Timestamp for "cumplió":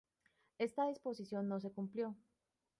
1.71-2.15